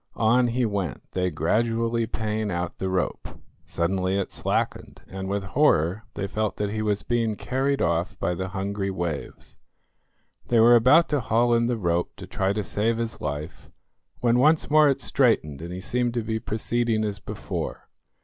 [0.15, 3.39] On he went, they gradually paying out the rope.
[3.65, 8.33] Suddenly it slackened, and with horror they felt that he was being carried off by
[8.33, 9.59] the hungry waves.
[10.47, 13.69] They were about to haul in the rope to try to save his life,
[14.21, 17.87] when once more it straightened and he seemed to be proceeding as before.